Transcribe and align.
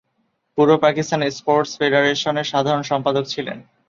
পূর্ব 0.57 0.71
Pakistan 0.77 1.21
sports 1.37 1.71
ফেডারেশনের 1.79 2.49
সাধারণ 2.51 2.83
সম্পাদক 2.83 3.25
ছিলেন। 3.25 3.57